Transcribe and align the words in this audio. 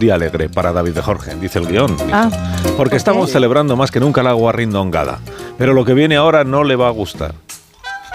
Día 0.00 0.14
alegre 0.14 0.48
para 0.48 0.72
David 0.72 0.94
de 0.94 1.02
Jorge, 1.02 1.34
dice 1.36 1.58
el 1.58 1.66
guion. 1.66 1.94
Ah, 2.10 2.30
Porque 2.78 2.92
¿por 2.92 2.94
estamos 2.94 3.30
celebrando 3.30 3.76
más 3.76 3.90
que 3.90 4.00
nunca 4.00 4.22
la 4.22 4.32
guarrindongada. 4.32 5.20
Pero 5.58 5.74
lo 5.74 5.84
que 5.84 5.92
viene 5.92 6.16
ahora 6.16 6.42
no 6.42 6.64
le 6.64 6.74
va 6.74 6.88
a 6.88 6.90
gustar. 6.90 7.34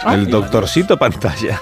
El 0.08 0.28
doctorcito 0.32 0.98
Pantallas 0.98 1.62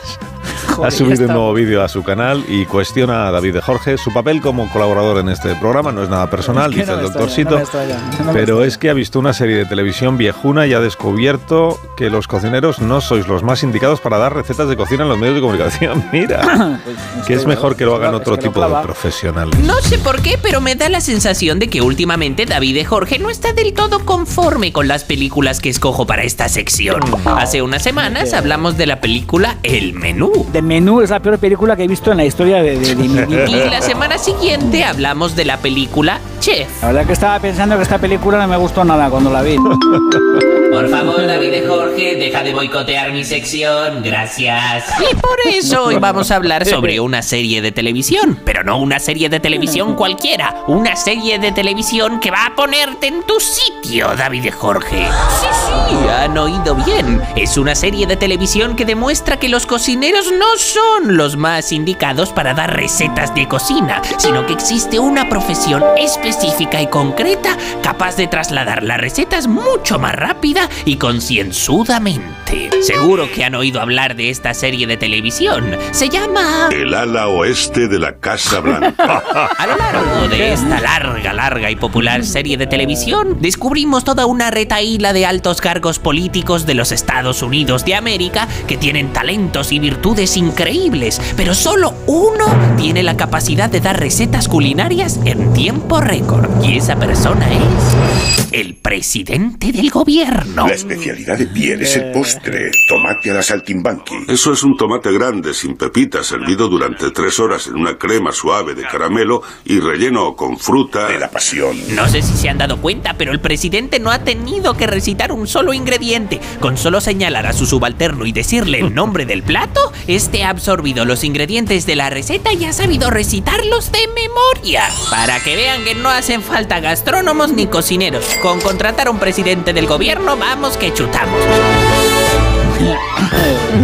ha 0.81 0.91
subido 0.91 1.25
un 1.25 1.27
nuevo 1.33 1.53
vídeo 1.53 1.83
a 1.83 1.87
su 1.87 2.03
canal 2.03 2.43
y 2.47 2.65
cuestiona 2.65 3.27
a 3.27 3.31
David 3.31 3.53
de 3.55 3.61
Jorge 3.61 3.97
su 3.97 4.13
papel 4.13 4.41
como 4.41 4.69
colaborador 4.69 5.19
en 5.19 5.29
este 5.29 5.55
programa. 5.55 5.91
No 5.91 6.03
es 6.03 6.09
nada 6.09 6.29
personal, 6.29 6.71
Es 6.71 6.75
que 6.75 6.81
dice 6.81 6.91
no 6.93 6.99
el 6.99 7.05
doctorcito. 7.05 7.59
extraña, 7.59 7.97
no 8.25 8.33
pero 8.33 8.63
es 8.63 8.77
que 8.77 8.89
ha 8.89 8.93
visto 8.93 9.19
una 9.19 9.33
serie 9.33 9.57
de 9.57 9.65
televisión 9.65 10.17
viejuna 10.17 10.65
y 10.67 10.73
ha 10.73 10.79
descubierto 10.79 11.79
que 11.97 12.09
los 12.09 12.27
cocineros 12.27 12.79
no 12.79 13.01
sois 13.01 13.27
los 13.27 13.43
más 13.43 13.63
indicados 13.63 13.99
para 14.01 14.17
dar 14.17 14.33
recetas 14.33 14.67
de 14.69 14.75
cocina 14.77 15.03
en 15.03 15.09
los 15.09 15.17
medios 15.17 15.35
de 15.35 15.41
comunicación. 15.41 16.03
Mira, 16.13 16.79
que 17.27 17.33
es 17.33 17.45
mejor 17.45 17.75
que 17.75 17.85
lo 17.85 17.95
hagan 17.95 18.15
otro 18.15 18.37
tipo 18.37 18.59
de 18.61 18.81
profesionales. 18.83 19.57
No 19.59 19.75
sé 19.81 19.97
por 19.99 20.21
qué, 20.21 20.39
pero 20.41 20.61
me 20.61 20.75
da 20.75 20.89
la 20.89 21.01
sensación 21.01 21.59
de 21.59 21.67
que 21.67 21.81
últimamente 21.81 22.45
David 22.45 22.75
de 22.75 22.85
Jorge 22.85 23.19
no 23.19 23.29
está 23.29 23.53
del 23.53 23.73
todo 23.73 23.99
conforme 24.05 24.71
con 24.71 24.87
las 24.87 25.03
películas 25.03 25.59
que 25.59 25.69
escojo 25.69 26.05
para 26.05 26.23
esta 26.23 26.49
sección. 26.49 27.01
Hace 27.25 27.61
unas 27.61 27.83
semanas 27.83 28.33
hablamos 28.33 28.77
de 28.77 28.85
la 28.87 29.01
película 29.01 29.57
El 29.63 29.93
Menú. 29.93 30.47
De 30.51 30.61
menú 30.63 31.01
es 31.01 31.09
la 31.09 31.19
peor 31.19 31.37
película 31.37 31.75
que 31.75 31.83
he 31.83 31.87
visto 31.87 32.11
en 32.11 32.17
la 32.17 32.25
historia 32.25 32.61
de, 32.63 32.77
de- 32.79 32.95
de 32.95 32.95
mi 32.95 33.07
vida. 33.25 33.45
Y 33.47 33.69
la 33.69 33.81
semana 33.81 34.17
siguiente 34.17 34.83
hablamos 34.83 35.35
de 35.35 35.45
la 35.45 35.57
película 35.57 36.19
Chef. 36.39 36.67
La 36.81 36.87
verdad 36.87 37.05
que 37.05 37.13
estaba 37.13 37.39
pensando 37.39 37.75
que 37.77 37.83
esta 37.83 37.99
película 37.99 38.37
no 38.39 38.47
me 38.47 38.57
gustó 38.57 38.83
nada 38.83 39.09
cuando 39.09 39.29
la 39.31 39.41
vi. 39.41 39.55
Por 39.57 40.89
favor, 40.89 41.25
David 41.27 41.51
de 41.51 41.67
Jorge, 41.67 42.15
deja 42.15 42.41
de 42.43 42.53
boicotear 42.53 43.11
mi 43.13 43.23
sección. 43.23 44.01
Gracias. 44.03 44.85
Y 45.11 45.15
por 45.15 45.37
eso 45.47 45.83
hoy 45.85 45.95
vamos 45.99 46.31
a 46.31 46.35
hablar 46.37 46.65
sobre 46.65 46.99
una 46.99 47.21
serie 47.21 47.61
de 47.61 47.71
televisión. 47.71 48.39
Pero 48.43 48.63
no 48.63 48.77
una 48.79 48.99
serie 48.99 49.29
de 49.29 49.39
televisión 49.39 49.93
cualquiera. 49.95 50.55
Una 50.67 50.95
serie 50.95 51.37
de 51.37 51.51
televisión 51.51 52.19
que 52.19 52.31
va 52.31 52.47
a 52.47 52.55
ponerte 52.55 53.07
en 53.07 53.21
tu 53.23 53.35
sitio, 53.39 54.07
David 54.17 54.43
de 54.43 54.51
Jorge. 54.51 55.05
Sí, 55.39 55.47
sí, 55.91 55.95
han 56.09 56.35
oído 56.37 56.73
bien. 56.75 57.21
Es 57.35 57.57
una 57.57 57.75
serie 57.75 58.07
de 58.07 58.17
televisión 58.17 58.75
que 58.75 58.85
demuestra 58.85 59.37
que 59.37 59.49
los 59.49 59.67
cocineros 59.67 60.31
no 60.31 60.52
son 60.57 61.17
los 61.17 61.37
más 61.37 61.71
indicados 61.71 62.31
para 62.31 62.53
dar 62.53 62.75
recetas 62.75 63.33
de 63.35 63.47
cocina, 63.47 64.01
sino 64.17 64.45
que 64.45 64.53
existe 64.53 64.99
una 64.99 65.29
profesión 65.29 65.83
específica 65.97 66.81
y 66.81 66.87
concreta 66.87 67.57
capaz 67.81 68.15
de 68.15 68.27
trasladar 68.27 68.83
las 68.83 68.99
recetas 68.99 69.47
mucho 69.47 69.99
más 69.99 70.13
rápida 70.13 70.69
y 70.85 70.97
concienzudamente. 70.97 72.42
Seguro 72.81 73.31
que 73.31 73.43
han 73.43 73.55
oído 73.55 73.79
hablar 73.79 74.15
de 74.15 74.29
esta 74.29 74.53
serie 74.53 74.87
de 74.87 74.97
televisión. 74.97 75.77
Se 75.91 76.09
llama... 76.09 76.69
El 76.71 76.93
ala 76.93 77.27
oeste 77.27 77.87
de 77.87 77.97
la 77.97 78.17
Casa 78.17 78.59
Blanca. 78.59 79.23
A 79.57 79.67
lo 79.67 79.77
largo 79.77 80.27
de 80.27 80.53
esta 80.53 80.81
larga, 80.81 81.33
larga 81.33 81.71
y 81.71 81.75
popular 81.75 82.25
serie 82.25 82.57
de 82.57 82.67
televisión, 82.67 83.37
descubrimos 83.39 84.03
toda 84.03 84.25
una 84.25 84.51
retaíla 84.51 85.13
de 85.13 85.25
altos 85.25 85.61
cargos 85.61 85.99
políticos 85.99 86.65
de 86.65 86.73
los 86.73 86.91
Estados 86.91 87.41
Unidos 87.41 87.85
de 87.85 87.95
América 87.95 88.47
que 88.67 88.77
tienen 88.77 89.13
talentos 89.13 89.71
y 89.71 89.79
virtudes 89.79 90.35
increíbles, 90.35 91.21
pero 91.37 91.53
solo 91.53 91.93
uno 92.05 92.45
tiene 92.77 93.03
la 93.03 93.15
capacidad 93.15 93.69
de 93.69 93.79
dar 93.79 93.99
recetas 93.99 94.47
culinarias 94.47 95.19
en 95.25 95.53
tiempo 95.53 96.01
récord. 96.01 96.49
Y 96.63 96.77
esa 96.77 96.97
persona 96.97 97.47
es 97.49 98.42
el 98.53 98.75
presidente 98.75 99.71
del 99.71 99.89
gobierno. 99.89 100.67
La 100.67 100.75
especialidad 100.75 101.37
de 101.37 101.47
Pierre 101.47 101.83
es 101.83 101.95
el 101.95 102.11
postre. 102.11 102.71
Tomate 102.87 103.31
a 103.31 103.33
la 103.33 103.41
saltimbanqui. 103.41 104.25
Eso 104.27 104.53
es 104.53 104.63
un 104.63 104.77
tomate 104.77 105.11
grande, 105.11 105.53
sin 105.55 105.75
pepitas, 105.75 106.27
servido 106.27 106.69
durante 106.69 107.09
tres 107.09 107.39
horas 107.39 107.67
en 107.67 107.75
una 107.75 107.97
crema 107.97 108.31
suave 108.31 108.75
de 108.75 108.83
caramelo 108.83 109.41
y 109.65 109.79
relleno 109.79 110.35
con 110.35 110.59
fruta. 110.59 111.07
De 111.07 111.17
la 111.17 111.31
pasión. 111.31 111.75
No 111.95 112.07
sé 112.07 112.21
si 112.21 112.33
se 112.37 112.47
han 112.47 112.59
dado 112.59 112.77
cuenta, 112.79 113.15
pero 113.17 113.31
el 113.31 113.39
presidente 113.39 113.99
no 113.99 114.11
ha 114.11 114.19
tenido 114.19 114.77
que 114.77 114.85
recitar 114.85 115.31
un 115.31 115.47
solo 115.47 115.73
ingrediente. 115.73 116.39
Con 116.59 116.77
solo 116.77 117.01
señalar 117.01 117.47
a 117.47 117.53
su 117.53 117.65
subalterno 117.65 118.27
y 118.27 118.31
decirle 118.31 118.79
el 118.79 118.93
nombre 118.93 119.25
del 119.25 119.41
plato, 119.41 119.91
este 120.07 120.43
ha 120.43 120.49
absorbido 120.49 121.05
los 121.05 121.23
ingredientes 121.23 121.87
de 121.87 121.95
la 121.95 122.11
receta 122.11 122.53
y 122.53 122.65
ha 122.65 122.73
sabido 122.73 123.09
recitarlos 123.09 123.91
de 123.91 124.07
memoria. 124.09 124.83
Para 125.09 125.39
que 125.39 125.55
vean 125.55 125.83
que 125.83 125.95
no 125.95 126.09
hacen 126.09 126.43
falta 126.43 126.79
gastrónomos 126.79 127.51
ni 127.51 127.65
cocineros. 127.65 128.23
Con 128.43 128.59
contratar 128.59 129.07
a 129.07 129.11
un 129.11 129.19
presidente 129.19 129.71
del 129.71 129.87
gobierno, 129.87 130.35
vamos 130.35 130.75
que 130.75 130.93
chutamos. 130.93 131.39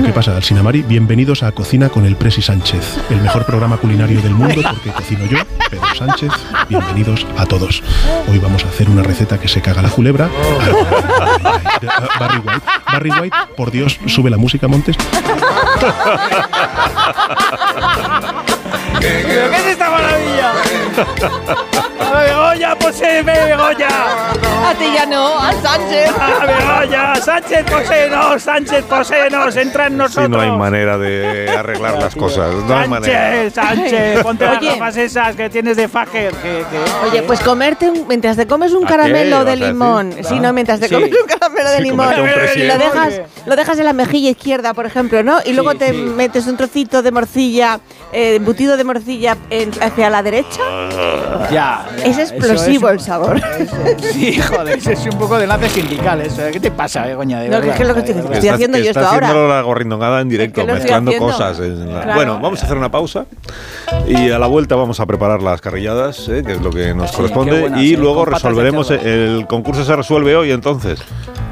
¿Qué 0.05 0.11
pasa, 0.11 0.33
Dalsinamari? 0.33 0.81
Bienvenidos 0.81 1.43
a 1.43 1.53
Cocina 1.53 1.87
con 1.87 2.05
el 2.05 2.17
Presi 2.17 2.41
Sánchez, 2.41 2.97
el 3.09 3.21
mejor 3.21 3.45
programa 3.45 3.77
culinario 3.77 4.21
del 4.21 4.33
mundo 4.33 4.61
porque 4.69 4.91
cocino 4.91 5.25
yo, 5.27 5.37
Pedro 5.69 5.95
Sánchez. 5.95 6.33
Bienvenidos 6.67 7.25
a 7.37 7.45
todos. 7.45 7.81
Hoy 8.27 8.37
vamos 8.39 8.65
a 8.65 8.67
hacer 8.67 8.89
una 8.89 9.01
receta 9.01 9.39
que 9.39 9.47
se 9.47 9.61
caga 9.61 9.81
la 9.81 9.91
culebra. 9.91 10.29
Barry 12.19 12.39
White. 12.39 12.61
Barry 12.91 13.11
White, 13.11 13.37
por 13.55 13.71
Dios, 13.71 13.97
sube 14.07 14.29
la 14.29 14.35
música, 14.35 14.67
Montes. 14.67 14.97
¿Pero 18.99 19.49
qué 19.51 19.55
es 19.55 19.65
esta 19.67 19.89
maravilla? 19.89 20.51
¡A 20.97 22.19
Begoña, 22.21 22.75
poséeme, 22.75 23.33
Begoña! 23.45 23.87
A 23.89 24.73
ti 24.77 24.85
ya 24.95 25.05
no, 25.05 25.37
a 25.39 25.51
Sánchez. 25.53 26.11
¡A 26.19 26.45
Begoña! 26.45 27.15
¡Sánchez, 27.15 27.63
poséenos! 27.69 28.41
¡Sánchez, 28.41 28.83
poséenos! 28.85 29.55
¡Entra 29.55 29.87
en 29.87 29.97
nosotros! 29.97 30.25
Si 30.25 30.31
no 30.31 30.41
hay 30.41 30.51
manera 30.51 30.97
de 30.97 31.49
arreglar 31.57 31.99
las 32.01 32.15
cosas. 32.15 32.53
No 32.67 32.75
hay 32.77 32.87
manera. 32.87 33.49
Sánchez, 33.51 33.53
Sánchez, 33.53 34.23
ponte 34.23 34.45
las 34.45 34.57
Oye. 34.57 34.71
gafas 34.71 34.97
esas 34.97 35.35
que 35.35 35.49
tienes 35.49 35.77
de 35.77 35.87
Fager. 35.87 36.33
Que, 36.35 36.65
que- 36.71 37.07
Oye, 37.09 37.21
pues 37.23 37.39
comerte 37.41 37.89
un- 37.89 38.07
mientras 38.07 38.35
te 38.37 38.47
comes 38.47 38.73
un 38.73 38.85
¿A 38.85 38.87
qué 38.87 38.93
caramelo 38.95 39.37
vas 39.37 39.45
de 39.45 39.51
a 39.51 39.55
decir? 39.55 39.67
limón. 39.67 40.15
Sí, 40.27 40.39
no, 40.39 40.51
mientras 40.53 40.79
te 40.79 40.87
Sí. 40.87 40.93
comes 40.95 41.11
un 41.11 41.27
caramelo 41.27 41.69
de 41.69 41.77
Sí, 41.77 41.83
limón 41.83 42.07
comerte 42.07 42.21
un 42.21 42.27
y 42.27 42.31
lo 42.31 42.37
presidente. 42.39 42.83
dejas, 42.85 43.21
lo 43.45 43.55
dejas 43.55 43.79
en 43.79 43.85
la 43.85 43.93
mejilla 43.93 44.29
izquierda, 44.31 44.73
por 44.73 44.85
ejemplo, 44.85 45.21
¿no? 45.23 45.39
Y 45.45 45.53
luego 45.53 45.71
Sí, 45.73 45.77
te 45.77 45.89
sí. 45.91 45.97
metes 45.97 46.47
un 46.47 46.57
trocito 46.57 47.01
de 47.03 47.11
morcilla, 47.11 47.79
eh, 48.11 48.35
embutido 48.35 48.77
de 48.77 48.83
morcilla 48.83 49.37
en- 49.49 49.71
hacia 49.81 50.09
la 50.09 50.23
derecha. 50.23 50.61
Ya. 51.51 51.51
ya, 51.51 51.85
Es 52.05 52.17
eso 52.17 52.35
explosivo 52.35 52.89
el 52.89 52.99
sabor. 52.99 53.37
eso- 53.37 53.75
sí, 54.13 54.39
joder, 54.39 54.77
eso 54.77 54.91
es 54.91 55.05
un 55.05 55.17
poco 55.19 55.37
de 55.37 55.43
enlace 55.43 55.69
sindical 55.69 56.21
eso. 56.21 56.45
¿eh? 56.45 56.51
¿Qué 56.51 56.59
te 56.59 56.71
pasa, 56.71 57.05
Begoña? 57.05 57.39
De 57.41 57.49
No, 57.49 57.59
que 57.61 57.67
verdad, 57.67 57.81
es 57.81 57.87
lo 57.87 57.93
que 57.95 58.01
de 58.01 58.05
estoy- 58.07 58.15
verdad. 58.15 58.33
estoy 58.33 58.47
Estás- 58.47 58.53
haciendo 58.55 58.77
yo 58.77 58.83
está 58.85 58.99
esto 59.01 59.11
ahora. 59.13 59.27
haciéndolo 59.27 59.53
la 59.55 59.61
gorrindongada 59.61 60.21
en 60.21 60.29
directo, 60.29 60.61
Es 60.61 60.65
que 60.65 60.71
lo 60.71 60.77
estoy 60.77 60.83
mezclando 60.91 61.11
haciendo. 61.11 61.31
cosas. 61.33 61.59
en 61.59 61.93
la- 61.93 62.01
Claro. 62.01 62.15
Bueno, 62.15 62.39
vamos 62.41 62.61
a 62.61 62.65
hacer 62.65 62.77
una 62.77 62.89
pausa 62.91 63.25
y 64.07 64.29
a 64.31 64.39
la 64.39 64.47
vuelta 64.47 64.75
vamos 64.75 64.99
a 64.99 65.05
preparar 65.05 65.41
las 65.41 65.61
carrilladas, 65.61 66.27
¿eh? 66.29 66.43
que 66.45 66.53
es 66.53 66.61
lo 66.61 66.69
que 66.71 66.93
nos 66.93 67.09
Sí, 67.11 67.15
corresponde, 67.17 67.59
buenas, 67.61 67.81
y 67.81 67.93
¿eh? 67.93 67.97
luego 67.97 68.15
Con 68.23 68.25
patas 68.25 68.41
de 68.43 68.49
resolveremos. 68.49 68.87
cerdo. 68.87 69.07
El 69.07 69.47
concurso 69.47 69.83
se 69.83 69.95
resuelve 69.95 70.35
hoy, 70.35 70.51
entonces. 70.51 70.99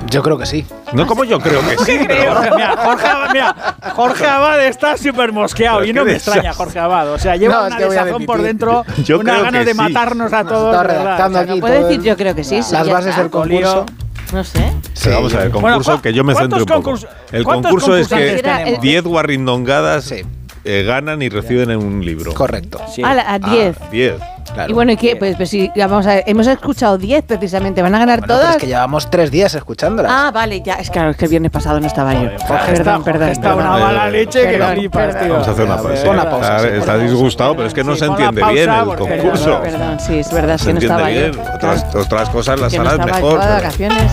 Yo 0.09 0.23
creo 0.23 0.37
que 0.37 0.45
sí. 0.45 0.65
No 0.93 1.05
como 1.05 1.23
yo 1.23 1.39
creo 1.39 1.59
que 1.67 1.77
sí, 1.85 1.99
pero. 2.07 2.33
Jorge, 2.33 2.49
mira, 2.55 2.75
Jorge, 2.77 3.07
Abad- 3.07 3.31
mira, 3.33 3.55
Jorge 3.95 4.25
Abad 4.27 4.65
está 4.65 4.95
súper 4.97 5.31
mosqueado 5.33 5.79
Pero 5.79 5.89
y 5.89 5.93
no 5.93 6.05
me 6.05 6.13
extraña. 6.13 6.53
Jorge 6.53 6.79
Abad. 6.79 7.11
O 7.13 7.19
sea, 7.19 7.35
lleva 7.35 7.55
No, 7.61 7.67
una 7.67 7.77
desazón 7.79 8.25
por 8.25 8.41
dentro, 8.41 8.85
Yo 9.03 9.19
una 9.19 9.33
creo 9.33 9.43
ganas 9.45 9.59
que 9.61 9.65
de 9.65 9.71
sí. 9.71 9.77
matarnos 9.77 10.33
a 10.33 10.43
todos. 10.45 10.73
está 10.73 10.83
redactando 10.83 11.39
O 11.39 11.43
sea, 11.43 11.51
aquí 11.51 11.61
Puede 11.61 11.83
decir 11.83 12.01
yo 12.01 12.15
creo 12.17 12.35
que 12.35 12.43
sí. 12.43 12.57
las 12.57 12.71
ya 12.71 12.83
bases 12.83 13.09
está. 13.09 13.21
del 13.21 13.31
concurso. 13.31 13.85
No 14.33 14.43
sé. 14.43 14.73
Sí, 14.93 15.09
vamos 15.09 15.33
a 15.33 15.37
ver, 15.37 15.45
el 15.47 15.51
Bueno, 15.53 15.67
concurso, 15.77 15.95
¿cu- 15.95 16.01
que 16.01 16.13
yo 16.13 16.23
me 16.25 16.35
centre 16.35 16.59
un 16.61 16.67
cuántos 16.67 17.01
poco. 17.05 17.13
El 17.31 17.43
concurso 17.45 17.95
es 17.97 18.07
que 18.09 18.41
tenemos? 18.43 18.81
10 18.81 19.03
guarrindongadas 19.03 20.03
Sí. 20.05 20.23
Eh, 20.67 20.83
ganan 20.83 21.21
y 21.21 21.29
reciben 21.29 21.71
en 21.71 21.77
un 21.77 22.05
libro. 22.05 22.33
Correcto. 22.33 22.79
Sí. 22.93 23.01
A, 23.03 23.13
la- 23.13 23.33
a 23.33 23.39
10. 23.39 23.75
10. 23.91 24.13
Claro. 24.53 24.71
Y 24.71 24.73
bueno, 24.73 24.93
¿y 24.93 24.97
qué? 24.97 25.17
Pues, 25.17 25.35
pues 25.35 25.49
sí, 25.49 25.69
vamos 25.75 26.07
a 26.07 26.15
ver, 26.15 26.23
hemos 26.25 26.47
escuchado 26.47 26.97
10 26.97 27.25
precisamente. 27.25 27.81
¿Van 27.81 27.93
a 27.93 27.99
ganar 27.99 28.19
Bueno, 28.19 28.27
pero 28.33 28.39
todas? 28.39 28.55
es 28.55 28.61
que 28.61 28.67
llevamos 28.67 29.09
tres 29.11 29.29
días 29.29 29.53
escuchándolas. 29.53 30.09
Ah, 30.13 30.31
vale, 30.33 30.61
ya. 30.61 30.75
Es 30.75 30.89
claro, 30.89 31.09
es 31.11 31.17
que 31.17 31.25
el 31.25 31.31
viernes 31.31 31.51
pasado 31.51 31.79
no 31.81 31.85
estaba 31.87 32.13
yo. 32.13 32.29
Jorge 32.47 32.71
está, 32.71 32.83
Perdón, 32.83 33.03
perdón. 33.03 33.29
está 33.29 33.55
una 33.55 33.71
mala 33.71 34.09
leche 34.09 34.41
que 34.43 34.47
Perdón, 34.53 34.69
lo 34.69 34.75
flipas, 34.75 35.19
tío. 35.19 35.33
Vamos 35.33 35.47
a 35.47 35.51
hacer 35.51 35.65
una 35.65 35.77
Pon 35.77 35.85
pausa. 35.91 36.13
la 36.13 36.29
pausa, 36.29 36.55
Está, 36.57 36.69
sí, 36.69 36.77
está 36.79 36.93
pon 36.93 37.03
disgustado, 37.07 37.55
pero 37.55 37.67
es 37.67 37.73
que 37.73 37.83
no 37.83 37.93
Sí, 37.93 37.99
se 37.99 38.05
pon 38.05 38.13
entiende 38.15 38.41
pausa 38.41 38.53
bien 38.53 38.69
el 38.69 38.85
concurso. 38.85 39.61
Perdón, 39.61 39.61
perdón, 39.79 39.99
sí, 39.99 40.19
es 40.19 40.31
verdad, 40.33 40.57
Se 40.57 40.65
que 40.67 40.73
no 40.73 40.79
entiende 40.79 40.95
estaba 40.95 41.09
bien. 41.09 41.31
yo. 41.33 41.41
Otras, 41.55 41.95
otras 41.95 42.29
cosas, 42.29 42.59
la 42.59 42.69
Que 42.69 42.77
no 42.79 42.85
sala 42.85 42.95
es 42.95 42.99
estaba 43.09 43.17
mejor. 43.17 43.33
yo 43.33 43.37
de 43.39 43.43
pero- 43.43 43.55
vacaciones. 43.55 44.11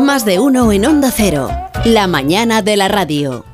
Más 0.00 0.24
de 0.24 0.38
uno 0.40 0.72
en 0.72 0.86
Onda 0.86 1.10
Cero. 1.14 1.48
La 1.84 2.06
mañana 2.08 2.62
de 2.62 2.76
la 2.76 2.88
radio. 2.88 3.44